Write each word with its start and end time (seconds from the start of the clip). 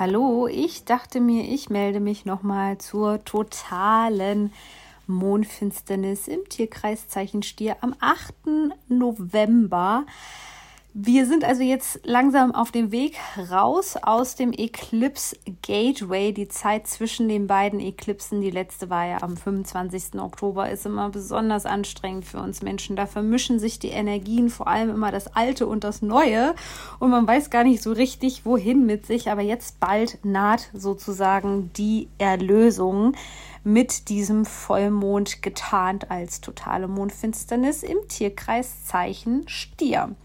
Hallo, 0.00 0.46
ich 0.46 0.86
dachte 0.86 1.20
mir, 1.20 1.44
ich 1.44 1.68
melde 1.68 2.00
mich 2.00 2.24
nochmal 2.24 2.78
zur 2.78 3.22
totalen 3.22 4.50
Mondfinsternis 5.06 6.26
im 6.26 6.48
Tierkreiszeichen 6.48 7.42
Stier 7.42 7.76
am 7.82 7.94
8. 8.00 8.34
November. 8.88 10.06
Wir 10.92 11.24
sind 11.24 11.44
also 11.44 11.62
jetzt 11.62 12.00
langsam 12.02 12.52
auf 12.52 12.72
dem 12.72 12.90
Weg 12.90 13.16
raus 13.48 13.96
aus 14.02 14.34
dem 14.34 14.52
Eclipse 14.52 15.36
Gateway. 15.62 16.32
Die 16.32 16.48
Zeit 16.48 16.88
zwischen 16.88 17.28
den 17.28 17.46
beiden 17.46 17.78
Eklipsen, 17.78 18.40
die 18.40 18.50
letzte 18.50 18.90
war 18.90 19.06
ja 19.06 19.22
am 19.22 19.36
25. 19.36 20.20
Oktober, 20.20 20.68
ist 20.68 20.86
immer 20.86 21.08
besonders 21.10 21.64
anstrengend 21.64 22.24
für 22.24 22.40
uns 22.40 22.62
Menschen. 22.62 22.96
Da 22.96 23.06
vermischen 23.06 23.60
sich 23.60 23.78
die 23.78 23.90
Energien, 23.90 24.50
vor 24.50 24.66
allem 24.66 24.90
immer 24.90 25.12
das 25.12 25.36
Alte 25.36 25.68
und 25.68 25.84
das 25.84 26.02
Neue. 26.02 26.56
Und 26.98 27.10
man 27.10 27.24
weiß 27.24 27.50
gar 27.50 27.62
nicht 27.62 27.84
so 27.84 27.92
richtig, 27.92 28.44
wohin 28.44 28.84
mit 28.84 29.06
sich. 29.06 29.30
Aber 29.30 29.42
jetzt 29.42 29.78
bald 29.78 30.18
naht 30.24 30.70
sozusagen 30.72 31.70
die 31.76 32.08
Erlösung 32.18 33.12
mit 33.62 34.08
diesem 34.08 34.44
Vollmond 34.44 35.40
getarnt 35.40 36.10
als 36.10 36.40
totale 36.40 36.88
Mondfinsternis 36.88 37.84
im 37.84 37.98
Tierkreiszeichen 38.08 39.46
Stier. 39.46 40.16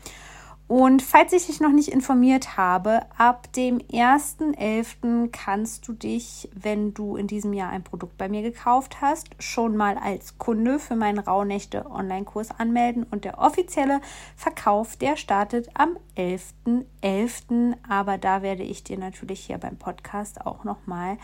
Und 0.68 1.04
falls 1.04 1.32
ich 1.32 1.46
dich 1.46 1.60
noch 1.60 1.72
nicht 1.72 1.90
informiert 1.90 2.58
habe, 2.58 3.02
ab 3.18 3.54
dem 3.54 3.78
1.11. 3.78 5.30
kannst 5.32 5.88
du 5.88 5.94
dich, 5.94 6.50
wenn 6.56 6.96
du 6.96 7.18
in 7.18 7.28
diesem 7.28 7.54
Jahr 7.54 7.70
ein 7.70 7.84
Produkt 7.84 8.18
bei 8.18 8.30
mir 8.30 8.42
gekauft 8.42 9.00
hast, 9.00 9.28
schon 9.38 9.78
mal 9.78 9.96
als 9.96 10.40
Kunde 10.40 10.80
für 10.80 10.96
meinen 10.96 11.20
Rauhnächte 11.20 11.86
Online-Kurs 11.90 12.50
anmelden. 12.50 13.04
Und 13.04 13.26
der 13.26 13.38
offizielle 13.38 14.02
Verkauf, 14.36 14.96
der 14.96 15.18
startet 15.18 15.70
am 15.76 15.98
11.11. 16.18 16.86
.11. 17.06 17.76
Aber 17.88 18.18
da 18.18 18.42
werde 18.42 18.64
ich 18.64 18.84
dir 18.84 18.98
natürlich 18.98 19.42
hier 19.42 19.58
beim 19.58 19.78
Podcast 19.78 20.46
auch 20.46 20.64
nochmal 20.64 21.18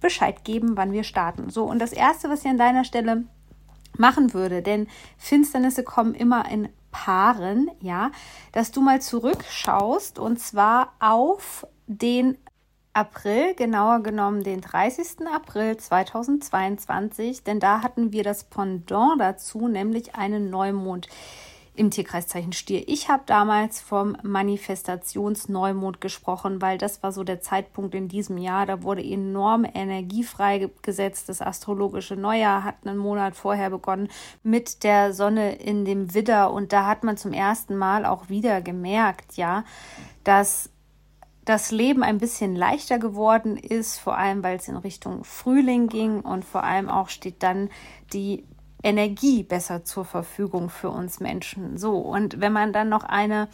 Bescheid 0.00 0.44
geben, 0.44 0.76
wann 0.76 0.92
wir 0.92 1.04
starten. 1.04 1.48
So, 1.48 1.64
und 1.64 1.78
das 1.78 1.92
Erste, 1.92 2.28
was 2.28 2.44
ich 2.44 2.50
an 2.50 2.58
deiner 2.58 2.84
Stelle 2.84 3.24
machen 3.96 4.34
würde, 4.34 4.60
denn 4.60 4.88
Finsternisse 5.16 5.82
kommen 5.82 6.14
immer 6.14 6.50
in 6.50 6.68
Paaren, 6.94 7.70
ja, 7.80 8.12
dass 8.52 8.70
du 8.70 8.80
mal 8.80 9.02
zurückschaust 9.02 10.20
und 10.20 10.38
zwar 10.38 10.92
auf 11.00 11.66
den 11.88 12.38
April, 12.92 13.54
genauer 13.56 14.04
genommen 14.04 14.44
den 14.44 14.60
30. 14.60 15.26
April 15.26 15.76
2022, 15.76 17.42
denn 17.42 17.58
da 17.58 17.82
hatten 17.82 18.12
wir 18.12 18.22
das 18.22 18.44
Pendant 18.44 19.20
dazu, 19.20 19.66
nämlich 19.66 20.14
einen 20.14 20.50
Neumond 20.50 21.08
im 21.76 21.90
Tierkreiszeichen 21.90 22.52
Stier. 22.52 22.88
Ich 22.88 23.08
habe 23.08 23.24
damals 23.26 23.80
vom 23.80 24.16
Manifestationsneumond 24.22 26.00
gesprochen, 26.00 26.62
weil 26.62 26.78
das 26.78 27.02
war 27.02 27.10
so 27.10 27.24
der 27.24 27.40
Zeitpunkt 27.40 27.94
in 27.94 28.06
diesem 28.06 28.38
Jahr. 28.38 28.64
Da 28.64 28.82
wurde 28.82 29.02
enorme 29.02 29.74
Energie 29.74 30.22
freigesetzt. 30.22 31.28
Das 31.28 31.42
astrologische 31.42 32.14
Neujahr 32.14 32.62
hat 32.62 32.76
einen 32.84 32.96
Monat 32.96 33.34
vorher 33.34 33.70
begonnen 33.70 34.08
mit 34.44 34.84
der 34.84 35.12
Sonne 35.12 35.56
in 35.56 35.84
dem 35.84 36.14
Widder. 36.14 36.52
Und 36.52 36.72
da 36.72 36.86
hat 36.86 37.02
man 37.02 37.16
zum 37.16 37.32
ersten 37.32 37.76
Mal 37.76 38.06
auch 38.06 38.28
wieder 38.28 38.60
gemerkt, 38.60 39.36
ja, 39.36 39.64
dass 40.22 40.70
das 41.44 41.70
Leben 41.70 42.02
ein 42.02 42.18
bisschen 42.18 42.56
leichter 42.56 42.98
geworden 42.98 43.56
ist, 43.56 43.98
vor 43.98 44.16
allem 44.16 44.42
weil 44.42 44.56
es 44.56 44.68
in 44.68 44.76
Richtung 44.76 45.24
Frühling 45.24 45.88
ging 45.88 46.20
und 46.20 46.44
vor 46.44 46.64
allem 46.64 46.88
auch 46.88 47.08
steht 47.08 47.42
dann 47.42 47.68
die 48.12 48.44
Energie 48.84 49.42
besser 49.42 49.82
zur 49.84 50.04
Verfügung 50.04 50.68
für 50.68 50.90
uns 50.90 51.18
Menschen. 51.18 51.78
So, 51.78 51.98
und 51.98 52.40
wenn 52.40 52.52
man 52.52 52.72
dann 52.72 52.88
noch 52.88 53.02
eine 53.02 53.48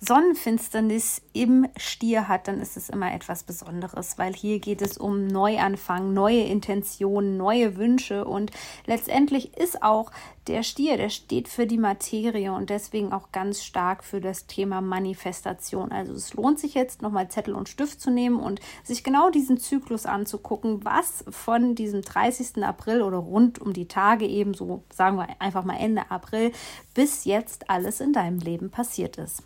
Sonnenfinsternis 0.00 1.22
im 1.32 1.66
Stier 1.76 2.28
hat, 2.28 2.46
dann 2.46 2.60
ist 2.60 2.76
es 2.76 2.88
immer 2.88 3.12
etwas 3.12 3.42
Besonderes, 3.42 4.16
weil 4.16 4.32
hier 4.32 4.60
geht 4.60 4.80
es 4.80 4.96
um 4.96 5.26
Neuanfang, 5.26 6.14
neue 6.14 6.44
Intentionen, 6.44 7.36
neue 7.36 7.76
Wünsche 7.76 8.24
und 8.24 8.52
letztendlich 8.86 9.56
ist 9.56 9.82
auch 9.82 10.12
der 10.46 10.62
Stier, 10.62 10.96
der 10.96 11.10
steht 11.10 11.48
für 11.48 11.66
die 11.66 11.78
Materie 11.78 12.52
und 12.52 12.70
deswegen 12.70 13.12
auch 13.12 13.32
ganz 13.32 13.64
stark 13.64 14.04
für 14.04 14.20
das 14.20 14.46
Thema 14.46 14.80
Manifestation. 14.80 15.90
Also 15.90 16.12
es 16.12 16.32
lohnt 16.32 16.60
sich 16.60 16.74
jetzt 16.74 17.02
nochmal 17.02 17.28
Zettel 17.28 17.54
und 17.54 17.68
Stift 17.68 18.00
zu 18.00 18.12
nehmen 18.12 18.38
und 18.38 18.60
sich 18.84 19.02
genau 19.02 19.30
diesen 19.30 19.58
Zyklus 19.58 20.06
anzugucken, 20.06 20.84
was 20.84 21.24
von 21.28 21.74
diesem 21.74 22.02
30. 22.02 22.62
April 22.64 23.02
oder 23.02 23.18
rund 23.18 23.58
um 23.58 23.72
die 23.72 23.88
Tage 23.88 24.26
eben 24.26 24.54
so, 24.54 24.84
sagen 24.94 25.16
wir 25.16 25.26
einfach 25.40 25.64
mal 25.64 25.76
Ende 25.76 26.08
April, 26.08 26.52
bis 26.94 27.24
jetzt 27.24 27.68
alles 27.68 28.00
in 28.00 28.12
deinem 28.12 28.38
Leben 28.38 28.70
passiert 28.70 29.18
ist. 29.18 29.42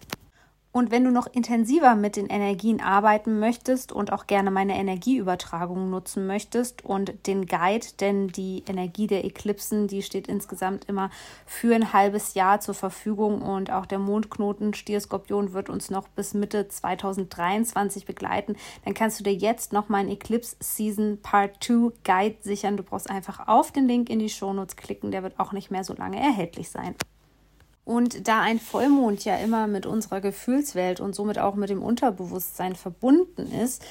Und 0.74 0.90
wenn 0.90 1.04
du 1.04 1.10
noch 1.10 1.26
intensiver 1.26 1.94
mit 1.94 2.16
den 2.16 2.28
Energien 2.28 2.80
arbeiten 2.80 3.38
möchtest 3.38 3.92
und 3.92 4.10
auch 4.10 4.26
gerne 4.26 4.50
meine 4.50 4.74
Energieübertragung 4.78 5.90
nutzen 5.90 6.26
möchtest 6.26 6.82
und 6.82 7.26
den 7.26 7.44
Guide, 7.44 7.86
denn 8.00 8.28
die 8.28 8.64
Energie 8.66 9.06
der 9.06 9.26
Eklipsen, 9.26 9.86
die 9.86 10.00
steht 10.00 10.28
insgesamt 10.28 10.86
immer 10.86 11.10
für 11.44 11.74
ein 11.74 11.92
halbes 11.92 12.32
Jahr 12.32 12.60
zur 12.60 12.72
Verfügung 12.72 13.42
und 13.42 13.70
auch 13.70 13.84
der 13.84 13.98
Mondknoten 13.98 14.72
Stierskorpion 14.72 15.52
wird 15.52 15.68
uns 15.68 15.90
noch 15.90 16.08
bis 16.08 16.32
Mitte 16.32 16.66
2023 16.68 18.06
begleiten, 18.06 18.56
dann 18.86 18.94
kannst 18.94 19.20
du 19.20 19.24
dir 19.24 19.34
jetzt 19.34 19.74
noch 19.74 19.90
meinen 19.90 20.08
Eclipse 20.08 20.56
Season 20.60 21.18
Part 21.20 21.62
2 21.62 21.92
Guide 22.02 22.36
sichern. 22.40 22.78
Du 22.78 22.82
brauchst 22.82 23.10
einfach 23.10 23.46
auf 23.46 23.72
den 23.72 23.86
Link 23.86 24.08
in 24.08 24.20
die 24.20 24.30
Shownotes 24.30 24.76
klicken, 24.76 25.10
der 25.10 25.22
wird 25.22 25.38
auch 25.38 25.52
nicht 25.52 25.70
mehr 25.70 25.84
so 25.84 25.92
lange 25.92 26.18
erhältlich 26.18 26.70
sein. 26.70 26.94
Und 27.84 28.28
da 28.28 28.40
ein 28.40 28.60
Vollmond 28.60 29.24
ja 29.24 29.36
immer 29.36 29.66
mit 29.66 29.86
unserer 29.86 30.20
Gefühlswelt 30.20 31.00
und 31.00 31.14
somit 31.14 31.38
auch 31.38 31.54
mit 31.56 31.70
dem 31.70 31.82
Unterbewusstsein 31.82 32.76
verbunden 32.76 33.50
ist, 33.52 33.82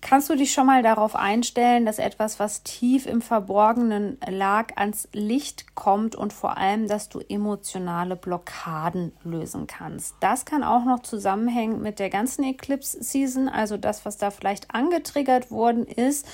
kannst 0.00 0.30
du 0.30 0.36
dich 0.36 0.52
schon 0.52 0.66
mal 0.66 0.82
darauf 0.82 1.16
einstellen, 1.16 1.84
dass 1.84 1.98
etwas, 1.98 2.38
was 2.38 2.62
tief 2.62 3.06
im 3.06 3.22
Verborgenen 3.22 4.18
lag, 4.28 4.76
ans 4.76 5.08
Licht 5.12 5.74
kommt 5.74 6.14
und 6.14 6.32
vor 6.32 6.56
allem, 6.56 6.86
dass 6.86 7.08
du 7.08 7.18
emotionale 7.20 8.14
Blockaden 8.14 9.12
lösen 9.24 9.66
kannst. 9.66 10.14
Das 10.20 10.44
kann 10.44 10.62
auch 10.62 10.84
noch 10.84 11.00
zusammenhängen 11.00 11.82
mit 11.82 11.98
der 11.98 12.10
ganzen 12.10 12.44
Eclipse-Season, 12.44 13.48
also 13.48 13.76
das, 13.76 14.04
was 14.04 14.16
da 14.16 14.30
vielleicht 14.30 14.72
angetriggert 14.72 15.50
worden 15.50 15.84
ist 15.84 16.26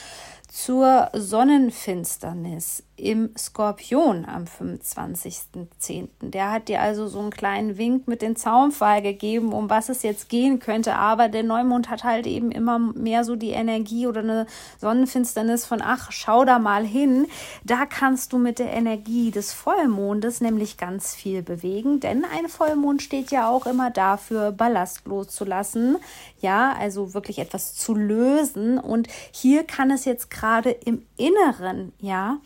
zur 0.48 1.08
Sonnenfinsternis 1.14 2.84
im 2.96 3.30
Skorpion 3.36 4.26
am 4.26 4.44
25.10. 4.44 6.08
Der 6.20 6.52
hat 6.52 6.68
dir 6.68 6.82
also 6.82 7.08
so 7.08 7.20
einen 7.20 7.30
kleinen 7.30 7.78
Wink 7.78 8.06
mit 8.06 8.20
dem 8.20 8.36
Zaunpfahl 8.36 9.00
gegeben, 9.00 9.52
um 9.52 9.70
was 9.70 9.88
es 9.88 10.02
jetzt 10.02 10.28
gehen 10.28 10.60
könnte. 10.60 10.94
Aber 10.94 11.28
der 11.28 11.42
Neumond 11.42 11.88
hat 11.88 12.04
halt 12.04 12.26
eben 12.26 12.50
immer 12.52 12.78
mehr 12.78 13.24
so 13.24 13.34
die 13.34 13.50
Energie 13.50 14.06
oder 14.06 14.20
eine 14.20 14.46
Sonnenfinsternis 14.78 15.64
von, 15.64 15.80
ach, 15.82 16.12
schau 16.12 16.44
da 16.44 16.58
mal 16.58 16.84
hin. 16.84 17.26
Da 17.64 17.86
kannst 17.86 18.32
du 18.32 18.38
mit 18.38 18.58
der 18.58 18.72
Energie 18.72 19.30
des 19.30 19.52
Vollmondes 19.54 20.40
nämlich 20.42 20.76
ganz 20.76 21.14
viel 21.14 21.42
bewegen, 21.42 21.98
denn 21.98 22.24
ein 22.24 22.48
Vollmond 22.48 23.02
steht 23.02 23.30
ja 23.30 23.48
auch 23.48 23.66
immer 23.66 23.90
dafür, 23.90 24.52
Ballast 24.52 25.06
loszulassen. 25.06 25.96
Ja, 26.40 26.74
also 26.78 27.14
wirklich 27.14 27.38
etwas 27.38 27.74
zu 27.74 27.94
lösen. 27.94 28.78
Und 28.78 29.08
hier 29.30 29.64
kann 29.64 29.90
es 29.90 30.04
jetzt 30.04 30.30
gerade 30.30 30.70
im 30.70 31.06
Inneren, 31.16 31.92
ja, 31.98 32.38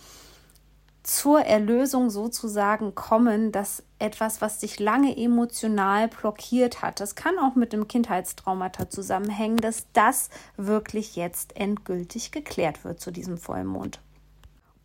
zur 1.07 1.41
Erlösung 1.41 2.11
sozusagen 2.11 2.97
kommen, 2.97 3.53
dass 3.53 3.85
etwas, 4.01 4.41
was 4.41 4.59
dich 4.59 4.81
lange 4.81 5.17
emotional 5.17 6.09
blockiert 6.09 6.83
hat, 6.83 6.99
das 6.99 7.15
kann 7.15 7.39
auch 7.39 7.55
mit 7.55 7.73
dem 7.73 7.87
Kindheitstraumata 7.87 8.91
zusammenhängen, 8.91 9.57
dass 9.59 9.87
das 9.93 10.31
wirklich 10.57 11.15
jetzt 11.15 11.57
endgültig 11.57 12.33
geklärt 12.33 12.85
wird 12.85 13.01
zu 13.01 13.13
diesem 13.13 13.39
Vollmond. 13.39 14.01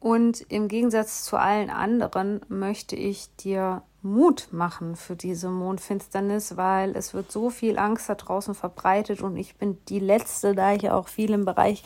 Und 0.02 0.42
im 0.50 0.68
Gegensatz 0.68 1.24
zu 1.24 1.38
allen 1.38 1.70
anderen 1.70 2.42
möchte 2.50 2.96
ich 2.96 3.34
dir 3.36 3.84
Mut 4.02 4.48
machen 4.52 4.96
für 4.96 5.16
diese 5.16 5.50
Mondfinsternis, 5.50 6.58
weil 6.58 6.96
es 6.96 7.14
wird 7.14 7.32
so 7.32 7.52
viel 7.52 7.78
Angst 7.78 8.10
da 8.10 8.16
draußen 8.16 8.56
verbreitet 8.56 9.22
und 9.22 9.38
ich 9.38 9.58
bin 9.58 9.78
die 9.90 10.00
Letzte, 10.00 10.56
da 10.56 10.74
ich 10.74 10.90
auch 10.90 11.08
viel 11.08 11.30
im 11.30 11.46
Bereich 11.46 11.84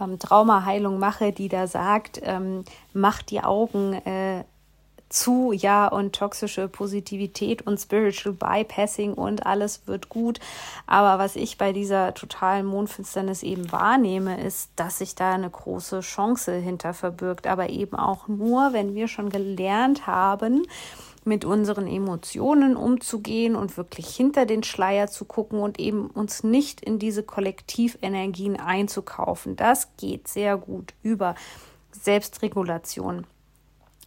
ähm, 0.00 0.18
Traumaheilung 0.18 0.98
mache, 0.98 1.32
die 1.32 1.48
da 1.48 1.66
sagt, 1.66 2.18
ähm, 2.24 2.64
mach 2.94 3.20
die 3.20 3.42
Augen 3.42 3.92
äh, 3.92 4.29
zu, 5.10 5.52
ja, 5.52 5.88
und 5.88 6.14
toxische 6.14 6.68
Positivität 6.68 7.66
und 7.66 7.78
Spiritual 7.78 8.34
Bypassing 8.34 9.12
und 9.12 9.44
alles 9.44 9.86
wird 9.86 10.08
gut. 10.08 10.40
Aber 10.86 11.22
was 11.22 11.36
ich 11.36 11.58
bei 11.58 11.72
dieser 11.72 12.14
totalen 12.14 12.64
Mondfinsternis 12.64 13.42
eben 13.42 13.70
wahrnehme, 13.72 14.40
ist, 14.40 14.70
dass 14.76 14.98
sich 14.98 15.14
da 15.14 15.34
eine 15.34 15.50
große 15.50 16.00
Chance 16.00 16.54
hinter 16.54 16.94
verbirgt, 16.94 17.46
aber 17.46 17.68
eben 17.68 17.96
auch 17.96 18.28
nur, 18.28 18.72
wenn 18.72 18.94
wir 18.94 19.08
schon 19.08 19.28
gelernt 19.28 20.06
haben, 20.06 20.62
mit 21.24 21.44
unseren 21.44 21.86
Emotionen 21.86 22.76
umzugehen 22.76 23.54
und 23.54 23.76
wirklich 23.76 24.14
hinter 24.14 24.46
den 24.46 24.62
Schleier 24.62 25.08
zu 25.08 25.24
gucken 25.26 25.60
und 25.60 25.78
eben 25.78 26.06
uns 26.06 26.44
nicht 26.44 26.80
in 26.80 26.98
diese 26.98 27.22
Kollektivenergien 27.22 28.58
einzukaufen. 28.58 29.56
Das 29.56 29.96
geht 29.96 30.28
sehr 30.28 30.56
gut 30.56 30.94
über 31.02 31.34
Selbstregulation. 31.92 33.26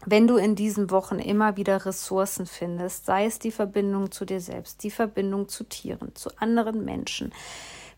Wenn 0.05 0.27
du 0.27 0.37
in 0.37 0.55
diesen 0.55 0.91
Wochen 0.91 1.19
immer 1.19 1.57
wieder 1.57 1.85
Ressourcen 1.85 2.45
findest, 2.45 3.05
sei 3.05 3.25
es 3.25 3.39
die 3.39 3.51
Verbindung 3.51 4.11
zu 4.11 4.25
dir 4.25 4.41
selbst, 4.41 4.83
die 4.83 4.91
Verbindung 4.91 5.47
zu 5.47 5.63
Tieren, 5.63 6.13
zu 6.15 6.29
anderen 6.37 6.83
Menschen, 6.83 7.31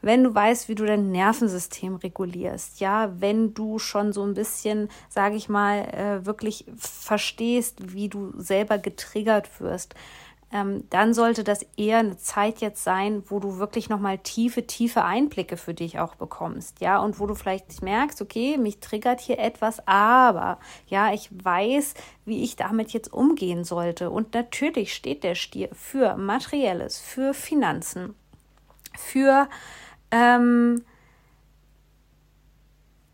wenn 0.02 0.24
du 0.24 0.36
weißt, 0.36 0.70
wie 0.70 0.76
du 0.76 0.86
dein 0.86 1.12
Nervensystem 1.12 1.96
regulierst, 1.96 2.80
ja, 2.80 3.12
wenn 3.20 3.56
du 3.56 3.80
schon 3.80 4.14
so 4.14 4.24
ein 4.24 4.36
bisschen, 4.36 4.90
sage 5.10 5.36
ich 5.36 5.50
mal, 5.50 5.80
äh, 5.80 6.26
wirklich 6.26 6.66
verstehst, 6.78 7.94
wie 7.94 8.08
du 8.08 8.32
selber 8.38 8.78
getriggert 8.78 9.60
wirst, 9.60 9.96
ähm, 10.56 10.86
dann 10.90 11.14
sollte 11.14 11.44
das 11.44 11.66
eher 11.76 11.98
eine 11.98 12.16
Zeit 12.16 12.62
jetzt 12.62 12.82
sein, 12.82 13.24
wo 13.28 13.40
du 13.42 13.58
wirklich 13.58 13.90
nochmal 13.90 14.20
tiefe, 14.20 14.66
tiefe 14.66 15.04
Einblicke 15.04 15.58
für 15.58 15.74
dich 15.74 16.00
auch 16.00 16.16
bekommst, 16.16 16.80
ja, 16.80 16.98
und 17.00 17.20
wo 17.20 17.28
du 17.28 17.36
vielleicht 17.36 17.82
merkst, 17.82 18.22
okay, 18.22 18.58
mich 18.58 18.80
triggert 18.80 19.20
hier 19.20 19.38
etwas, 19.38 19.86
aber 19.86 20.60
ja, 20.88 21.14
ich 21.14 21.30
weiß, 21.44 21.96
wie 22.24 22.42
ich 22.42 22.56
damit 22.56 22.94
jetzt 22.94 23.12
umgehen 23.12 23.66
sollte. 23.66 24.10
Und 24.10 24.34
natürlich 24.34 24.94
steht 24.96 25.26
der 25.26 25.36
Stier 25.36 25.68
für 25.74 26.16
Materielles, 26.16 27.00
für 27.00 27.34
Finanzen, 27.34 28.16
für 28.98 29.50
ähm, 30.12 30.86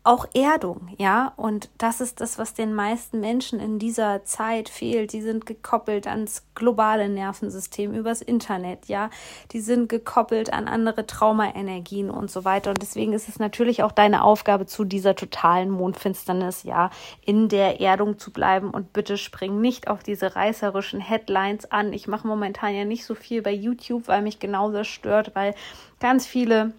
auch 0.04 0.26
Erdung, 0.34 0.88
ja, 0.98 1.32
und 1.36 1.70
das 1.78 2.00
ist 2.00 2.20
das, 2.20 2.36
was 2.36 2.54
den 2.54 2.74
meisten 2.74 3.20
Menschen 3.20 3.60
in 3.60 3.78
dieser 3.78 4.24
Zeit 4.24 4.68
fehlt. 4.68 5.12
Die 5.12 5.22
sind 5.22 5.46
gekoppelt 5.46 6.08
ans 6.08 6.42
globale 6.56 7.08
Nervensystem 7.08 7.94
übers 7.94 8.20
Internet, 8.20 8.86
ja, 8.86 9.10
die 9.52 9.60
sind 9.60 9.88
gekoppelt 9.88 10.52
an 10.52 10.66
andere 10.66 11.06
Traumaenergien 11.06 12.10
und 12.10 12.32
so 12.32 12.44
weiter. 12.44 12.70
Und 12.70 12.82
deswegen 12.82 13.12
ist 13.12 13.28
es 13.28 13.38
natürlich 13.38 13.84
auch 13.84 13.92
deine 13.92 14.24
Aufgabe, 14.24 14.66
zu 14.66 14.84
dieser 14.84 15.14
totalen 15.14 15.70
Mondfinsternis, 15.70 16.64
ja, 16.64 16.90
in 17.24 17.48
der 17.48 17.80
Erdung 17.80 18.18
zu 18.18 18.32
bleiben. 18.32 18.70
Und 18.70 18.92
bitte 18.92 19.16
spring 19.16 19.60
nicht 19.60 19.86
auf 19.86 20.02
diese 20.02 20.34
reißerischen 20.34 21.00
Headlines 21.00 21.70
an. 21.70 21.92
Ich 21.92 22.08
mache 22.08 22.26
momentan 22.26 22.74
ja 22.74 22.84
nicht 22.84 23.04
so 23.04 23.14
viel 23.14 23.40
bei 23.40 23.52
YouTube, 23.52 24.08
weil 24.08 24.22
mich 24.22 24.40
genau 24.40 24.72
das 24.72 24.88
stört, 24.88 25.34
weil 25.36 25.54
ganz 26.00 26.26
viele 26.26 26.72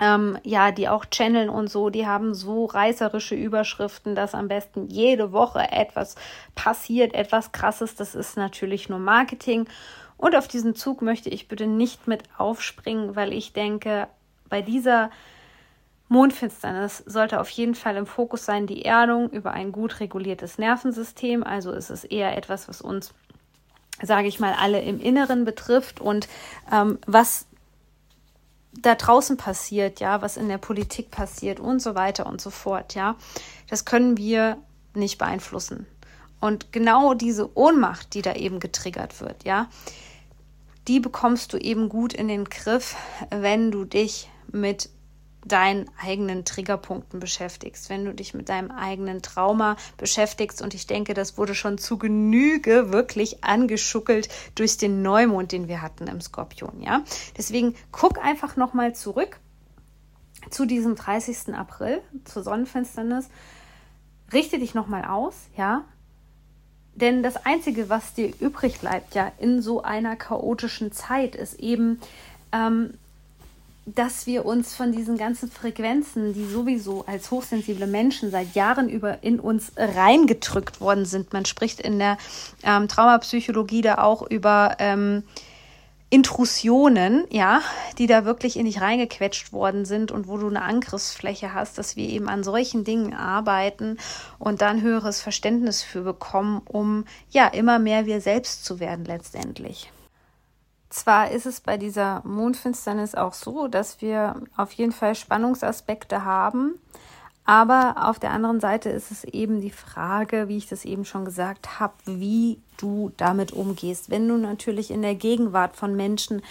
ähm, 0.00 0.38
ja, 0.44 0.70
die 0.70 0.88
auch 0.88 1.04
channeln 1.10 1.48
und 1.48 1.68
so, 1.68 1.90
die 1.90 2.06
haben 2.06 2.34
so 2.34 2.66
reißerische 2.66 3.34
Überschriften, 3.34 4.14
dass 4.14 4.34
am 4.34 4.48
besten 4.48 4.86
jede 4.88 5.32
Woche 5.32 5.70
etwas 5.70 6.14
passiert, 6.54 7.14
etwas 7.14 7.52
krasses. 7.52 7.94
Das 7.94 8.14
ist 8.14 8.36
natürlich 8.36 8.88
nur 8.88 8.98
Marketing. 8.98 9.68
Und 10.16 10.34
auf 10.36 10.48
diesen 10.48 10.74
Zug 10.74 11.02
möchte 11.02 11.30
ich 11.30 11.48
bitte 11.48 11.66
nicht 11.66 12.08
mit 12.08 12.24
aufspringen, 12.36 13.16
weil 13.16 13.32
ich 13.32 13.52
denke, 13.52 14.08
bei 14.48 14.62
dieser 14.62 15.10
Mondfinsternis 16.08 17.02
sollte 17.06 17.40
auf 17.40 17.50
jeden 17.50 17.74
Fall 17.74 17.96
im 17.96 18.06
Fokus 18.06 18.44
sein 18.44 18.66
die 18.66 18.84
Erdung 18.84 19.30
über 19.30 19.52
ein 19.52 19.72
gut 19.72 20.00
reguliertes 20.00 20.58
Nervensystem. 20.58 21.44
Also 21.44 21.70
ist 21.72 21.90
es 21.90 22.04
eher 22.04 22.36
etwas, 22.36 22.68
was 22.68 22.80
uns, 22.80 23.12
sage 24.02 24.26
ich 24.26 24.40
mal, 24.40 24.54
alle 24.58 24.80
im 24.80 25.00
Inneren 25.00 25.44
betrifft 25.44 26.00
und 26.00 26.28
ähm, 26.72 26.98
was 27.06 27.46
da 28.72 28.94
draußen 28.94 29.36
passiert, 29.36 30.00
ja, 30.00 30.22
was 30.22 30.36
in 30.36 30.48
der 30.48 30.58
Politik 30.58 31.10
passiert 31.10 31.60
und 31.60 31.80
so 31.80 31.94
weiter 31.94 32.26
und 32.26 32.40
so 32.40 32.50
fort, 32.50 32.94
ja, 32.94 33.16
das 33.68 33.84
können 33.84 34.16
wir 34.16 34.58
nicht 34.94 35.18
beeinflussen. 35.18 35.86
Und 36.40 36.72
genau 36.72 37.14
diese 37.14 37.56
Ohnmacht, 37.56 38.14
die 38.14 38.22
da 38.22 38.34
eben 38.34 38.60
getriggert 38.60 39.20
wird, 39.20 39.44
ja, 39.44 39.68
die 40.86 41.00
bekommst 41.00 41.52
du 41.52 41.58
eben 41.58 41.88
gut 41.88 42.12
in 42.12 42.28
den 42.28 42.44
Griff, 42.44 42.96
wenn 43.30 43.70
du 43.70 43.84
dich 43.84 44.30
mit 44.50 44.88
deinen 45.44 45.88
eigenen 46.02 46.44
Triggerpunkten 46.44 47.20
beschäftigst, 47.20 47.90
wenn 47.90 48.04
du 48.04 48.12
dich 48.12 48.34
mit 48.34 48.48
deinem 48.48 48.70
eigenen 48.70 49.22
Trauma 49.22 49.76
beschäftigst. 49.96 50.60
Und 50.60 50.74
ich 50.74 50.86
denke, 50.86 51.14
das 51.14 51.38
wurde 51.38 51.54
schon 51.54 51.78
zu 51.78 51.98
Genüge 51.98 52.92
wirklich 52.92 53.44
angeschuckelt 53.44 54.28
durch 54.54 54.76
den 54.76 55.02
Neumond, 55.02 55.52
den 55.52 55.68
wir 55.68 55.80
hatten 55.80 56.06
im 56.06 56.20
Skorpion. 56.20 56.82
Ja, 56.82 57.04
deswegen 57.36 57.74
guck 57.92 58.18
einfach 58.18 58.56
noch 58.56 58.74
mal 58.74 58.94
zurück 58.94 59.38
zu 60.50 60.66
diesem 60.66 60.96
30. 60.96 61.54
April, 61.54 62.00
zur 62.24 62.42
Sonnenfinsternis. 62.42 63.28
Richte 64.32 64.58
dich 64.58 64.74
noch 64.74 64.88
mal 64.88 65.04
aus, 65.04 65.34
ja, 65.56 65.84
denn 67.00 67.22
das 67.22 67.46
Einzige, 67.46 67.88
was 67.88 68.14
dir 68.14 68.32
übrig 68.40 68.80
bleibt, 68.80 69.14
ja, 69.14 69.30
in 69.38 69.62
so 69.62 69.82
einer 69.82 70.16
chaotischen 70.16 70.90
Zeit, 70.90 71.36
ist 71.36 71.60
eben 71.60 72.00
ähm, 72.50 72.94
dass 73.94 74.26
wir 74.26 74.44
uns 74.44 74.74
von 74.74 74.92
diesen 74.92 75.16
ganzen 75.16 75.50
Frequenzen, 75.50 76.34
die 76.34 76.44
sowieso 76.44 77.04
als 77.06 77.30
hochsensible 77.30 77.86
Menschen 77.86 78.30
seit 78.30 78.54
Jahren 78.54 78.88
über 78.88 79.22
in 79.22 79.40
uns 79.40 79.72
reingedrückt 79.76 80.80
worden 80.80 81.04
sind, 81.04 81.32
man 81.32 81.44
spricht 81.44 81.80
in 81.80 81.98
der 81.98 82.18
ähm, 82.62 82.88
Traumapsychologie 82.88 83.82
da 83.82 83.98
auch 83.98 84.22
über 84.22 84.76
ähm, 84.78 85.22
Intrusionen, 86.10 87.24
ja, 87.28 87.60
die 87.98 88.06
da 88.06 88.24
wirklich 88.24 88.56
in 88.56 88.64
dich 88.64 88.80
reingequetscht 88.80 89.52
worden 89.52 89.84
sind 89.84 90.10
und 90.10 90.26
wo 90.26 90.38
du 90.38 90.48
eine 90.48 90.62
Angriffsfläche 90.62 91.52
hast, 91.52 91.76
dass 91.76 91.96
wir 91.96 92.08
eben 92.08 92.28
an 92.28 92.42
solchen 92.42 92.82
Dingen 92.82 93.12
arbeiten 93.12 93.98
und 94.38 94.62
dann 94.62 94.80
höheres 94.80 95.20
Verständnis 95.20 95.82
für 95.82 96.00
bekommen, 96.00 96.62
um 96.64 97.04
ja 97.30 97.46
immer 97.46 97.78
mehr 97.78 98.06
wir 98.06 98.22
selbst 98.22 98.64
zu 98.64 98.80
werden 98.80 99.04
letztendlich. 99.04 99.90
Zwar 100.90 101.30
ist 101.30 101.46
es 101.46 101.60
bei 101.60 101.76
dieser 101.76 102.22
Mondfinsternis 102.24 103.14
auch 103.14 103.34
so, 103.34 103.68
dass 103.68 104.00
wir 104.00 104.40
auf 104.56 104.72
jeden 104.72 104.92
Fall 104.92 105.14
Spannungsaspekte 105.14 106.24
haben, 106.24 106.78
aber 107.48 108.06
auf 108.06 108.18
der 108.18 108.32
anderen 108.32 108.60
Seite 108.60 108.90
ist 108.90 109.10
es 109.10 109.24
eben 109.24 109.62
die 109.62 109.70
Frage, 109.70 110.48
wie 110.48 110.58
ich 110.58 110.66
das 110.66 110.84
eben 110.84 111.06
schon 111.06 111.24
gesagt 111.24 111.80
habe, 111.80 111.94
wie 112.04 112.58
du 112.76 113.10
damit 113.16 113.52
umgehst. 113.52 114.10
Wenn 114.10 114.28
du 114.28 114.36
natürlich 114.36 114.90
in 114.90 115.00
der 115.00 115.14
Gegenwart 115.14 115.74
von 115.74 115.96
Menschen 115.96 116.42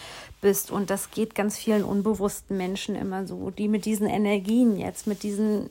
bist, 0.41 0.71
und 0.71 0.89
das 0.89 1.11
geht 1.11 1.35
ganz 1.35 1.55
vielen 1.55 1.83
unbewussten 1.83 2.57
Menschen 2.57 2.95
immer 2.95 3.27
so, 3.27 3.51
die 3.51 3.67
mit 3.67 3.85
diesen 3.85 4.07
Energien 4.07 4.75
jetzt, 4.75 5.05
mit 5.05 5.21
diesen 5.21 5.69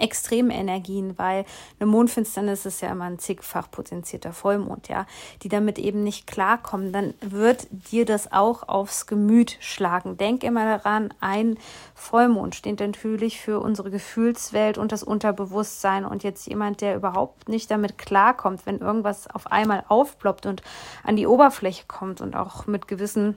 extremen 0.00 0.50
Energien, 0.50 1.18
weil 1.18 1.44
eine 1.78 1.86
Mondfinsternis 1.90 2.66
ist 2.66 2.80
ja 2.82 2.90
immer 2.90 3.04
ein 3.04 3.18
zigfach 3.18 3.70
potenzierter 3.70 4.32
Vollmond, 4.32 4.88
ja, 4.88 5.06
die 5.42 5.48
damit 5.48 5.78
eben 5.78 6.02
nicht 6.02 6.26
klarkommen, 6.26 6.92
dann 6.92 7.14
wird 7.20 7.66
dir 7.70 8.04
das 8.04 8.32
auch 8.32 8.68
aufs 8.68 9.06
Gemüt 9.06 9.56
schlagen. 9.60 10.16
Denk 10.16 10.42
immer 10.42 10.64
daran, 10.64 11.12
ein 11.20 11.58
Vollmond 11.94 12.54
steht 12.54 12.80
natürlich 12.80 13.40
für 13.40 13.60
unsere 13.60 13.90
Gefühlswelt 13.90 14.78
und 14.78 14.92
das 14.92 15.02
Unterbewusstsein 15.02 16.04
und 16.04 16.22
jetzt 16.22 16.46
jemand, 16.46 16.80
der 16.80 16.96
überhaupt 16.96 17.48
nicht 17.48 17.70
damit 17.70 17.98
klarkommt, 17.98 18.66
wenn 18.66 18.78
irgendwas 18.78 19.28
auf 19.28 19.46
einmal 19.52 19.84
aufploppt 19.88 20.46
und 20.46 20.62
an 21.04 21.16
die 21.16 21.26
Oberfläche 21.26 21.84
kommt 21.86 22.20
und 22.20 22.34
auch 22.34 22.66
mit 22.66 22.88
gewissen 22.88 23.36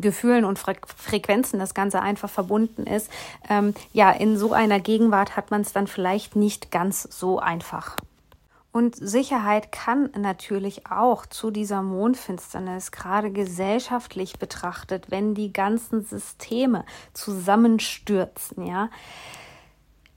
Gefühlen 0.00 0.44
und 0.44 0.58
Fre 0.58 0.76
Frequenzen 0.96 1.58
das 1.58 1.74
Ganze 1.74 2.00
einfach 2.00 2.30
verbunden 2.30 2.86
ist, 2.86 3.10
ähm, 3.48 3.74
ja, 3.92 4.10
in 4.10 4.36
so 4.36 4.52
einer 4.52 4.80
Gegenwart 4.80 5.36
hat 5.36 5.50
man 5.50 5.62
es 5.62 5.72
dann 5.72 5.86
vielleicht 5.86 6.36
nicht 6.36 6.70
ganz 6.70 7.02
so 7.02 7.38
einfach. 7.38 7.96
Und 8.70 8.94
Sicherheit 8.94 9.72
kann 9.72 10.10
natürlich 10.16 10.88
auch 10.90 11.26
zu 11.26 11.50
dieser 11.50 11.82
Mondfinsternis, 11.82 12.92
gerade 12.92 13.32
gesellschaftlich 13.32 14.38
betrachtet, 14.38 15.10
wenn 15.10 15.34
die 15.34 15.52
ganzen 15.52 16.04
Systeme 16.04 16.84
zusammenstürzen, 17.12 18.66
ja, 18.66 18.90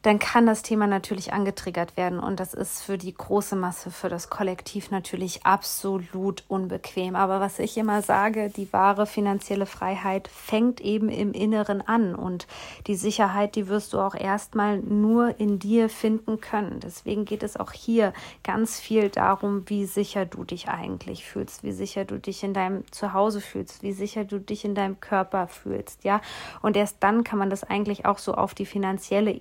dann 0.01 0.17
kann 0.17 0.47
das 0.47 0.63
Thema 0.63 0.87
natürlich 0.87 1.31
angetriggert 1.31 1.95
werden 1.95 2.19
und 2.19 2.39
das 2.39 2.53
ist 2.53 2.81
für 2.81 2.97
die 2.97 3.13
große 3.13 3.55
Masse, 3.55 3.91
für 3.91 4.09
das 4.09 4.29
Kollektiv 4.29 4.89
natürlich 4.89 5.45
absolut 5.45 6.43
unbequem. 6.47 7.15
Aber 7.15 7.39
was 7.39 7.59
ich 7.59 7.77
immer 7.77 8.01
sage, 8.01 8.49
die 8.49 8.71
wahre 8.73 9.05
finanzielle 9.05 9.67
Freiheit 9.67 10.27
fängt 10.27 10.81
eben 10.81 11.09
im 11.09 11.33
Inneren 11.33 11.81
an 11.81 12.15
und 12.15 12.47
die 12.87 12.95
Sicherheit, 12.95 13.55
die 13.55 13.67
wirst 13.67 13.93
du 13.93 13.99
auch 13.99 14.15
erstmal 14.15 14.79
nur 14.79 15.39
in 15.39 15.59
dir 15.59 15.87
finden 15.87 16.41
können. 16.41 16.79
Deswegen 16.79 17.25
geht 17.25 17.43
es 17.43 17.57
auch 17.57 17.71
hier 17.71 18.13
ganz 18.43 18.79
viel 18.79 19.09
darum, 19.09 19.63
wie 19.67 19.85
sicher 19.85 20.25
du 20.25 20.43
dich 20.43 20.67
eigentlich 20.67 21.25
fühlst, 21.25 21.63
wie 21.63 21.73
sicher 21.73 22.05
du 22.05 22.17
dich 22.17 22.43
in 22.43 22.53
deinem 22.53 22.91
Zuhause 22.91 23.39
fühlst, 23.39 23.83
wie 23.83 23.93
sicher 23.93 24.25
du 24.25 24.39
dich 24.39 24.65
in 24.65 24.73
deinem 24.73 24.99
Körper 24.99 25.47
fühlst, 25.47 26.03
ja. 26.03 26.21
Und 26.63 26.75
erst 26.75 26.97
dann 27.01 27.23
kann 27.23 27.37
man 27.37 27.51
das 27.51 27.63
eigentlich 27.63 28.05
auch 28.05 28.17
so 28.17 28.33
auf 28.33 28.55
die 28.55 28.65
finanzielle 28.65 29.31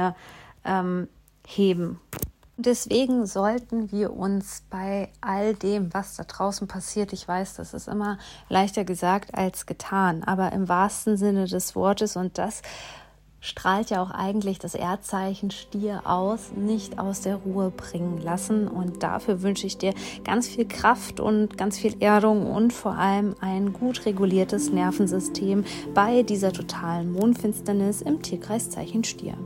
Ebene 0.00 0.14
ähm, 0.64 1.08
heben. 1.46 2.00
Deswegen 2.56 3.24
sollten 3.26 3.90
wir 3.90 4.12
uns 4.12 4.64
bei 4.68 5.08
all 5.22 5.54
dem, 5.54 5.94
was 5.94 6.16
da 6.16 6.24
draußen 6.24 6.68
passiert, 6.68 7.14
ich 7.14 7.26
weiß, 7.26 7.54
das 7.54 7.72
ist 7.72 7.88
immer 7.88 8.18
leichter 8.50 8.84
gesagt 8.84 9.34
als 9.34 9.64
getan, 9.64 10.22
aber 10.24 10.52
im 10.52 10.68
wahrsten 10.68 11.16
Sinne 11.16 11.46
des 11.46 11.74
Wortes 11.74 12.16
und 12.16 12.36
das 12.36 12.60
strahlt 13.42 13.88
ja 13.88 14.02
auch 14.02 14.10
eigentlich 14.10 14.58
das 14.58 14.74
Erdzeichen 14.74 15.50
Stier 15.50 16.02
aus, 16.04 16.52
nicht 16.54 16.98
aus 16.98 17.22
der 17.22 17.36
Ruhe 17.36 17.70
bringen 17.70 18.20
lassen. 18.20 18.68
Und 18.68 19.02
dafür 19.02 19.40
wünsche 19.40 19.66
ich 19.66 19.78
dir 19.78 19.94
ganz 20.24 20.46
viel 20.46 20.68
Kraft 20.68 21.20
und 21.20 21.56
ganz 21.56 21.78
viel 21.78 21.96
Erdung 22.00 22.52
und 22.52 22.74
vor 22.74 22.98
allem 22.98 23.34
ein 23.40 23.72
gut 23.72 24.04
reguliertes 24.04 24.70
Nervensystem 24.70 25.64
bei 25.94 26.22
dieser 26.22 26.52
totalen 26.52 27.10
Mondfinsternis 27.12 28.02
im 28.02 28.20
Tierkreiszeichen 28.20 29.04
Stier. 29.04 29.38